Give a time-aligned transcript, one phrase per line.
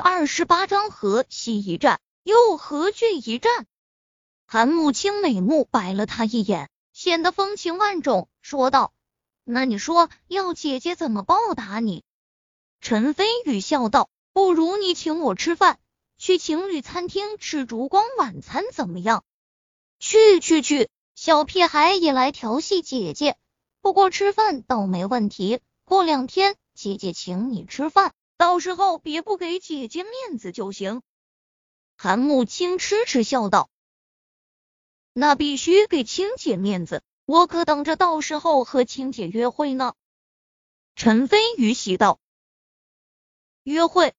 [0.00, 3.66] 二十八章河西一战又何惧一战？
[4.46, 8.94] 韩慕清美目白了他一眼，显得风情万种，说道
[9.44, 12.02] ：“那你说要姐姐怎么报答你？”
[12.80, 15.78] 陈飞宇笑道：“不如你请我吃饭，
[16.16, 19.22] 去情侣餐厅吃烛光晚餐怎么样？”
[20.00, 23.36] 去去去，小屁孩也来调戏姐姐。
[23.82, 31.02] 不过吃饭倒没问题，过两天姐姐请你吃饭，到时候别不给姐姐面子就行。
[31.98, 33.68] 韩慕清痴痴笑道。
[35.12, 39.92] 那必须给青姐面子，我可等着到时候和青姐约会呢。
[40.96, 42.18] 陈飞宇喜道
[43.62, 44.14] ：“约会。”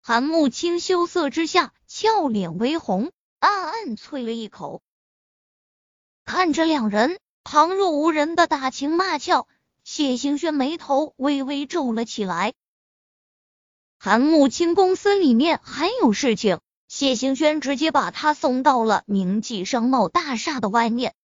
[0.00, 4.80] 韩慕清羞涩之下俏脸微红，暗暗啐了一口。
[6.24, 9.46] 看着两人旁若无人的打情骂俏，
[9.84, 12.54] 谢行轩眉头微微皱了起来。
[14.04, 16.58] 韩慕清公司里面还有事情。
[16.88, 21.14] 谢行轩直接把他送到了明记商贸大厦的外面。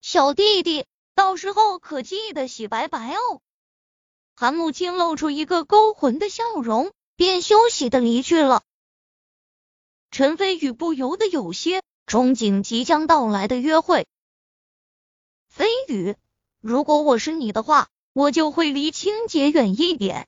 [0.00, 3.40] 小弟弟，到时候可记得洗白白哦。
[4.34, 8.64] 韩慕清露出一个勾魂的笑容，便休息的离去了。
[10.10, 14.08] 陈飞宇不由得有些憧憬即将到来的约会。
[15.48, 16.16] 飞宇，
[16.60, 20.26] 如果我是你的话，我就会离青姐远一点。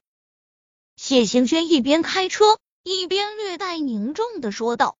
[1.00, 2.58] 谢行轩一边开车。
[2.82, 4.96] 一边略带凝重的说道：“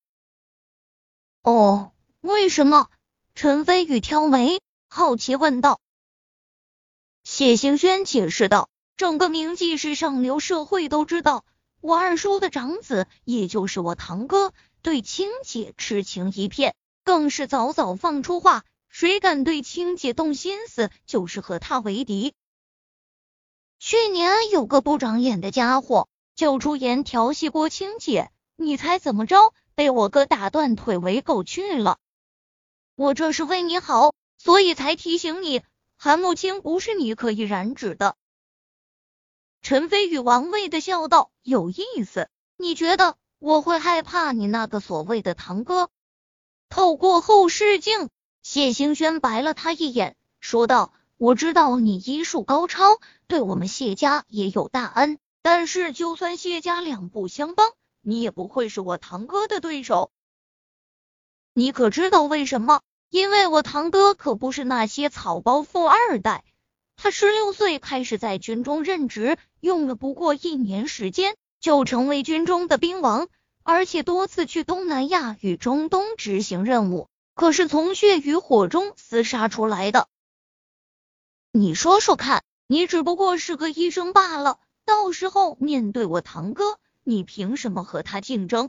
[1.43, 2.89] 哦，为什么？”
[3.35, 5.81] 陈飞宇挑眉，好奇问道。
[7.25, 11.45] 谢行轩解释道：“整个明记市上流社会都知道，
[11.81, 22.35] 我二叔的长子，也就是我堂哥，对青姐痴情一片，更是早早放出话，谁敢对青姐动心思，就是和他为敌。
[23.79, 29.53] 去年有个不长眼的家伙。”就出言调戏郭青姐，你猜怎么着？
[29.75, 31.99] 被我哥打断腿围狗去了。
[32.95, 35.63] 我这是为你好，所以才提醒你，
[35.97, 38.15] 韩慕青不是你可以染指的。
[39.63, 45.91] 陈飞宇玩味的笑道：“有意思，你觉得我会害怕你那个所谓的堂哥？”
[46.71, 48.11] 透过后视镜，
[48.45, 57.71] 谢兴轩白了他一眼，说道：“我知道你医术高超，对我们谢家也有大恩。”但是，就算谢家两不相帮，
[58.03, 60.11] 你也不会是我堂哥的对手。
[61.55, 62.83] 你可知道为什么？
[63.09, 66.45] 因为我堂哥可不是那些草包富二代，
[66.97, 73.29] 他十六岁开始在军中任职，用了不过一年时间就成为军中的兵王，
[73.63, 80.09] 而且多次去东南亚与中东执行任务，可是从血与火中厮杀出来的。
[81.53, 84.61] 你说说看，你只不过是个医生罢了。
[84.85, 88.69] 到时候面对我堂哥，你凭什么和他竞争？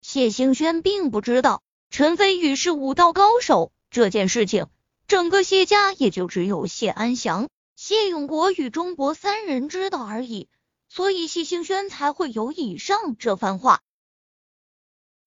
[0.00, 4.68] 谢兴轩并不知道陈飞宇是武道高手，这件事情
[5.06, 10.48] 整个谢家也就只有谢安祥、谢永国与钟博三人知道而已，
[10.88, 13.82] 所以谢兴轩才会有以上这番话。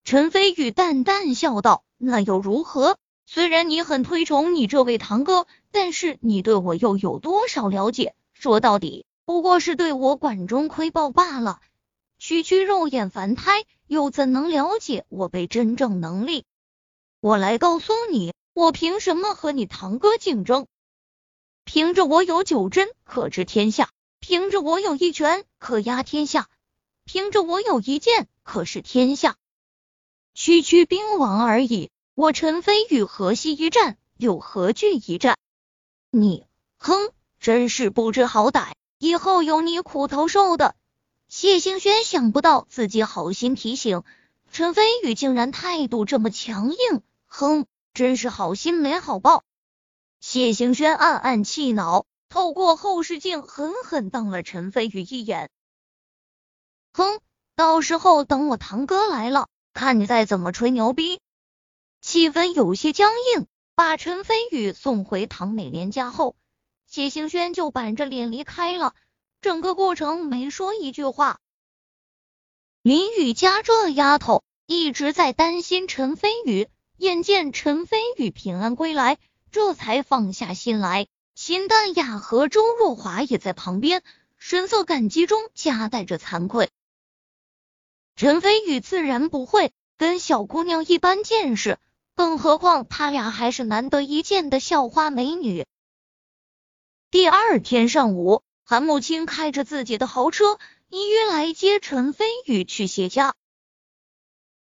[0.02, 2.98] 陈飞宇淡淡笑道：“那又如何？
[3.26, 8.14] 虽然你很推崇你这位堂哥，但是你对我又有多少了解？
[8.32, 11.62] 说到底。”不过是对我管中窥豹罢了，
[12.18, 16.44] 区区肉眼凡胎，又怎能了解我辈真正能力？
[17.20, 20.66] 我来告诉你，我凭什么和你堂哥竞争？
[21.64, 23.88] 凭着我有九针可治天下，
[24.20, 26.50] 凭着我有一拳可压天下，
[27.06, 29.38] 凭着我有一剑可是天下。
[30.34, 35.36] 区区兵王而已，我陈飞宇何西一战，又何惧一战？
[36.12, 36.46] 你，
[36.78, 37.10] 哼，
[37.40, 38.74] 真是不知好歹！
[39.00, 40.76] 以后有你苦头受的。
[41.26, 44.04] 谢兴轩想不到自己好心提醒
[44.52, 49.42] 陈飞宇，竟然态度这么强硬，哼，真是好心没好报。
[50.20, 55.50] 谢兴轩暗暗气恼，透过后视镜狠狠瞪了陈飞宇一眼，
[56.92, 57.18] 哼，
[57.56, 61.18] 到时候等我堂哥来了，看你再怎么吹牛逼。
[62.04, 66.36] 气氛有些僵硬，把陈飞宇送回唐美莲家后。
[66.86, 68.94] 谢兴轩就板着脸离开了，
[69.40, 71.40] 整个过程没说一句话。
[72.82, 76.68] 林雨佳这丫头一直在担心陈飞宇，
[76.98, 79.16] 眼见陈飞宇平安归来，
[79.50, 81.06] 这才放下心来。
[81.34, 84.02] 秦淡雅和周若华也在旁边，
[84.36, 86.68] 神色感激中夹带着惭愧。
[88.14, 91.78] 陈飞宇自然不会跟小姑娘一般见识，
[92.16, 95.66] 更何况他俩还是难得一见的校花美女。
[97.10, 100.58] 第二天上午，韩慕清开着自己的豪车，
[100.88, 103.34] 你约来接陈飞宇去谢家。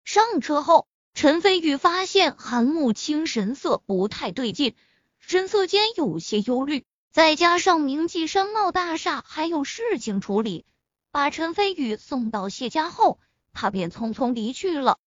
[0.04, 4.76] 上车后，陈飞宇发现韩慕清神色不太对劲，
[5.20, 6.86] 神色间有些忧虑。
[7.12, 10.66] 再加上明记商贸大厦还有事情处理，
[11.12, 13.20] 把陈飞宇送到谢家后，
[13.52, 14.98] 他便匆匆离去了。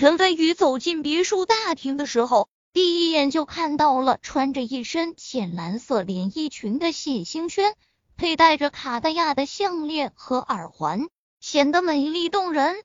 [0.00, 7.76] 陈飞宇走进别墅大厅的时候，第一眼就看到了穿着一身浅蓝色连衣裙的谢星轩，
[8.16, 12.82] 佩戴着卡地亚的项链和耳环，显得美丽动人。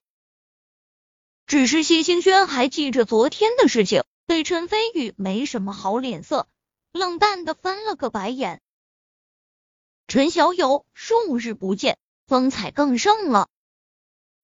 [1.47, 6.49] 只是谢星轩还记着昨天的事情，对陈飞宇没什么好脸色。
[6.91, 8.61] 冷淡的翻了个白眼。
[10.09, 11.97] 陈小友数日不见，
[12.27, 13.47] 风采更盛了。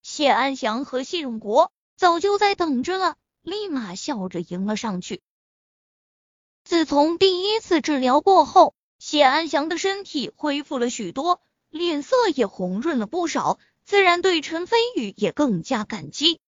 [0.01, 5.21] 谢安祥和谢永国早就在等着了，立马笑着迎了上去。
[6.63, 16.39] 自从第一次治疗过后，谢安祥的身体恢复了许多，脸色也红润了不少，自然对陈飞宇也更加感激。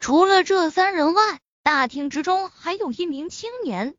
[0.00, 3.98] 除了这三人外，大厅之中还有一名青年。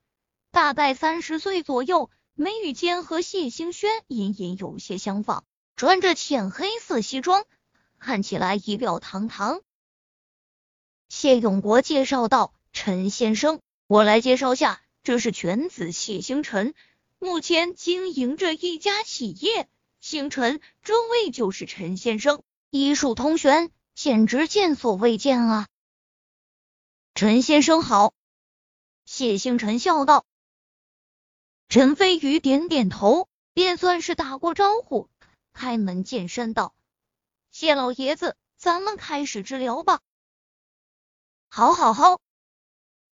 [0.49, 5.43] 大概三十岁左右，眉宇间和谢星轩隐隐有些相仿，
[5.75, 7.45] 穿着浅黑色西装，
[7.99, 9.61] 看起来仪表堂堂。
[11.09, 16.73] 谢永国介绍道：“陈先生，我来介绍下，这是犬子谢星辰，
[17.17, 19.69] 目前经营着一家企业。
[20.01, 25.67] 星辰，这位就是陈先生，医术通玄，简直见所未见啊！”
[27.15, 28.13] 陈先生好，
[29.05, 30.25] 谢星辰笑道。
[31.69, 35.09] 陈飞宇点点头，便算是打过招呼，
[35.53, 36.75] 开门见山道
[37.49, 40.01] ：“谢老爷子，咱们开始治疗吧。”
[41.57, 42.19] 好，好，好！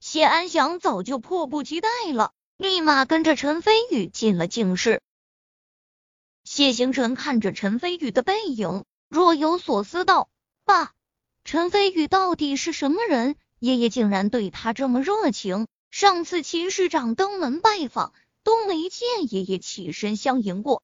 [0.01, 5.01] 谢安祥早就迫不及待了，立马跟着陈飞宇进了静室。
[6.45, 10.29] 谢星辰看着陈飞宇的背影，若有所思道
[10.67, 10.93] ：“爸，
[11.45, 13.37] 陈飞宇到底是什么人？
[13.61, 15.67] 爷爷竟然对他这么热情。
[15.91, 18.13] 上次秦市长登门拜访。”
[18.45, 20.83] 都没见爷爷起身相迎过。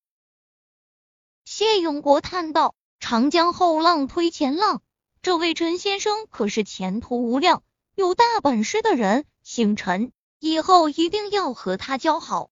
[1.45, 4.81] 谢永国叹道：“长江后浪推前浪，
[5.22, 7.62] 这位陈先生可是前途无量、
[7.94, 9.26] 有大本事的人。
[9.43, 12.50] 星辰以后一定要和他交好。”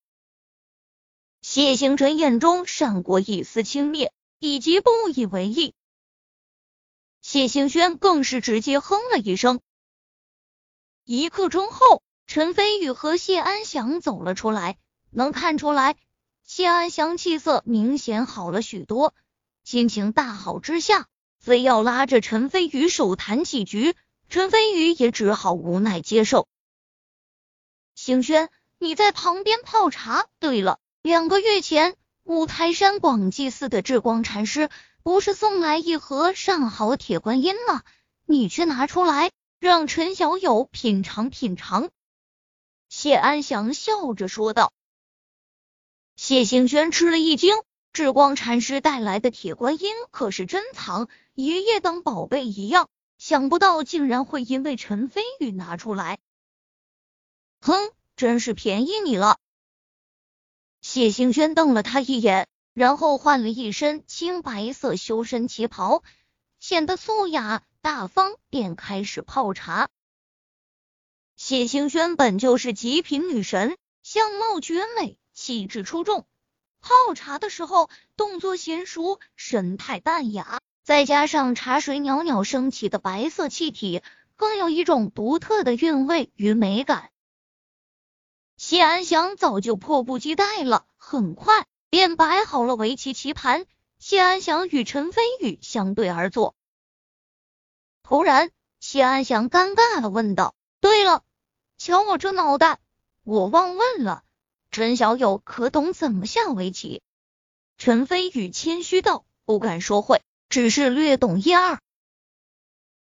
[1.41, 5.75] 谢星辰眼中闪过一丝轻蔑，以及不以为意。
[7.21, 9.61] 谢星轩更是直接哼了一声。
[11.05, 14.79] 一刻钟后，陈飞宇和谢安祥走了出来。
[15.11, 15.97] 能看出来，
[16.45, 19.15] 谢安祥气色明显好了许多，
[19.65, 21.09] 心情大好之下，
[21.49, 23.97] 非要拉着陈飞宇手谈几局，
[24.29, 26.47] 陈飞宇也只好无奈接受。
[27.95, 30.27] 星轩，你在旁边泡茶。
[30.39, 34.69] 对了，两个月前五台山广济寺的智光禅师
[35.03, 37.83] 不是送来一盒上好铁观音吗？
[38.27, 41.89] 你去拿出来，让陈小友品尝品尝。
[42.91, 44.71] 谢安祥笑着说道。
[46.15, 47.57] 谢星轩吃了一惊，
[47.93, 52.89] 智光禅师带来的铁观音可是珍藏，爷爷当宝贝一样，
[53.19, 56.19] 想不到竟然会因为陈飞宇拿出来。
[57.61, 59.39] 哼，真是便宜你了。
[60.81, 66.05] 谢星轩瞪了他一眼，然后换了一身青白色修身旗袍，
[66.61, 69.89] 显得素雅大方，便开始泡茶。
[71.35, 75.19] 谢星轩本就是极品女神，相貌绝美。
[75.33, 76.27] 气质出众，
[76.81, 84.03] 泡茶的时候动作娴熟，神态淡雅，再加上茶水袅袅升起的白色气体，
[84.37, 87.11] 更有一种独特的韵味与美感。
[88.57, 93.67] 谢安祥早就迫不及待了，很快便摆好了围棋棋盘。
[93.99, 96.55] 谢安祥与陈飞宇相对而坐。
[98.03, 101.25] 突然，谢安祥尴尬的问道：“对了，
[101.77, 102.79] 瞧我这脑袋，
[103.25, 104.23] 我忘问了。”
[104.71, 107.03] 陈小友可懂怎么下围棋？
[107.79, 111.81] 陈飞宇谦虚道：“不敢说会，只是略懂一二。”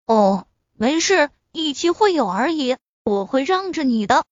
[0.07, 4.25] 哦，没事，一棋会友而已，我会让着你的。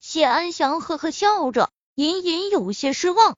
[0.00, 3.36] 谢安祥呵呵笑着，隐隐有些失望。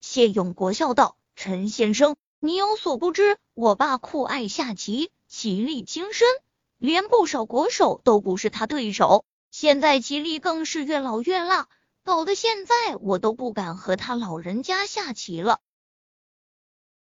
[0.00, 6.26] 谢永国笑道：“陈先生，你有所不知，我爸酷爱下棋，棋力精深，
[6.78, 11.68] 连不少国手都不是他对手。”现在吉利更是越老越辣，
[12.04, 15.60] 搞得现在我都不敢和他老人家下棋了。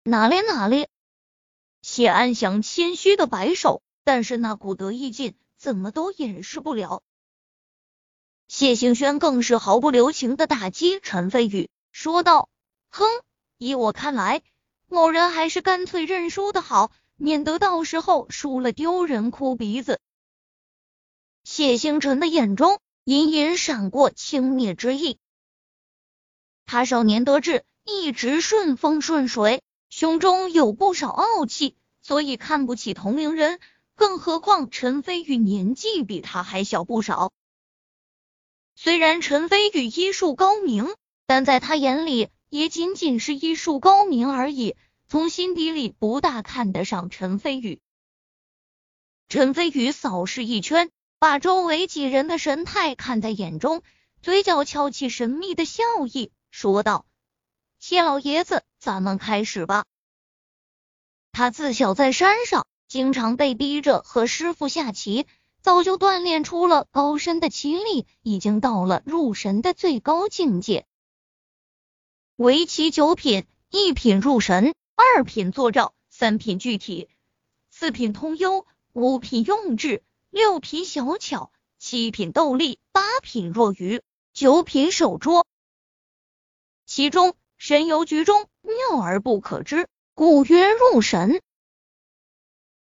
[0.03, 0.87] 哪里哪里，
[1.81, 7.03] 谢安祥谦虚的摆手，但是那股得意劲怎么都掩饰不了。
[8.47, 12.47] 谢兴轩更是毫不留情的打击陈飞宇，说道
[12.87, 13.05] ：“哼，
[13.57, 14.41] 依我看来，
[14.87, 19.99] 某人还是干脆认输的好，免得到时候输了丢人哭鼻子。
[21.49, 25.17] 谢星辰的眼中隐隐闪过轻蔑之意。
[26.65, 33.61] 他少年得志，一直顺风顺水，胸中有不少傲气，所以看不起同龄人。
[33.95, 37.31] 更何况陈飞宇年纪比他还小不少。
[38.75, 40.93] 虽然陈飞宇医术高明，
[41.25, 44.75] 但在他眼里也仅仅是医术高明而已，
[45.07, 47.79] 从心底里不大看得上陈飞宇。
[49.29, 53.81] 陈飞宇扫视一圈，把周围几人的神态看在眼中，
[54.21, 57.05] 嘴角翘起神秘的笑意，说道
[57.79, 59.85] ：“谢老爷子，咱们开始吧。”
[61.31, 62.65] 他自小在山上。
[62.87, 65.27] 经常被逼着和师傅下棋，
[65.59, 70.85] 早就锻炼出了高深的棋力，已经到了入神的最高境界。
[72.37, 77.09] 围棋九品：一品入神，二品坐照，三品具体，
[77.69, 80.01] 四品通幽，五品用智，
[80.37, 84.03] 六品小巧，七品斗笠，八品若愚，
[84.33, 85.47] 九品手拙。
[86.85, 91.41] 其中神游局中，妙而不可知，故曰入神。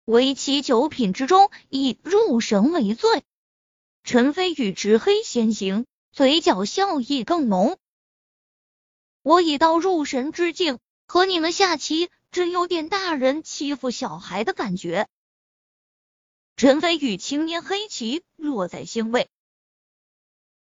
[0.05, 3.23] 围棋九品之中，以入神为最。
[4.03, 7.79] 陈飞宇执黑先行，嘴角笑意更浓。
[9.23, 15.07] 我已到入神之境，和你们下棋，真有点大人欺负小孩的感觉。
[16.57, 19.29] 陈飞宇轻捏黑棋，落在心位。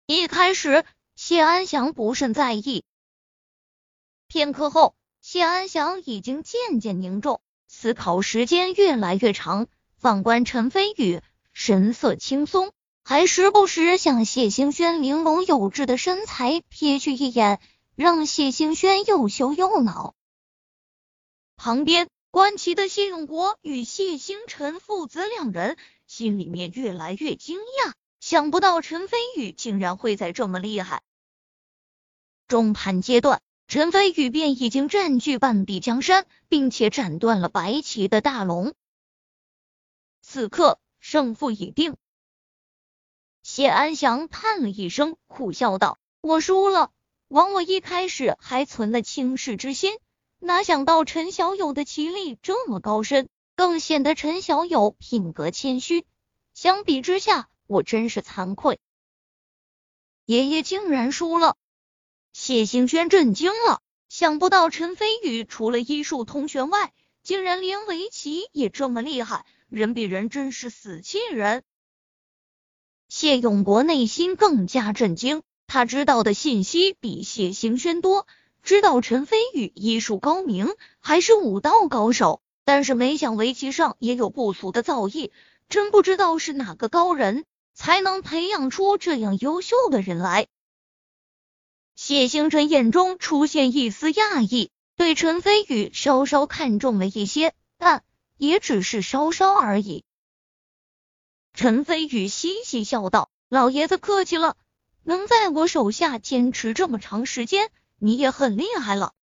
[0.08, 0.84] 一开始，
[1.16, 2.84] 谢安祥不甚在意，
[4.28, 7.40] 片刻后，谢安祥已经渐渐凝重。
[7.68, 11.22] 思考时间越来越长，反观陈飞宇，
[11.54, 12.74] 神色轻松，
[13.04, 17.60] 还时不时向谢兴轩玲珑有致的身材瞥去一眼，
[17.96, 20.16] 让谢兴轩又羞又恼。
[21.58, 31.02] 旁边观棋的谢永国与谢星辰父子两人心里面越来越惊讶，想不到陈飞宇竟然会在这么厉害。
[32.50, 33.42] 中盘阶段。
[33.70, 38.74] 陈飞宇便已经占据半壁江山，并且斩断了白棋的大龙。
[40.22, 41.96] 此刻胜负已定，
[43.44, 46.92] 谢安祥叹了一声，苦笑道：“我输了。
[47.30, 49.98] 枉我一开始还存了轻视之心，
[50.40, 56.06] 哪想到陈小友的棋力这么高深，更显得陈小友品格谦虚。
[56.54, 58.80] 相比之下，我真是惭愧。
[60.26, 61.58] 爷爷竟然输了。”
[62.34, 71.64] 谢兴轩震惊了，想不到陈飞宇除了医术通玄外，竟然连围棋也这么厉害，人比人真是死气人。
[73.08, 78.28] 谢永国内心更加震惊，他知道的信息比谢兴轩多，
[78.66, 85.30] 知道陈飞宇医术高明，还是武道高手，但是没想围棋上也有不俗的造诣，
[85.70, 87.46] 真不知道是哪个高人
[87.76, 90.48] 才能培养出这样优秀的人来。
[91.96, 98.04] 谢星辰眼中出现一丝讶异，对陈飞宇稍稍看重了一些，但
[98.36, 100.04] 也只是稍稍而已。
[101.54, 104.58] 陈飞宇嘻嘻笑道：“老爷子客气了，
[105.04, 109.14] 能在我手下坚持这么长时间，你也很厉害了。”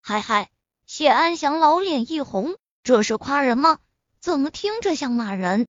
[0.00, 0.50] 嗨嗨，
[0.86, 3.78] 谢安祥老脸一红，这是夸人吗？
[4.20, 5.66] 怎么听着像骂人？